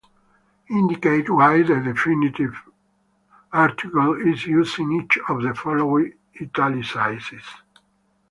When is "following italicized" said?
5.53-7.35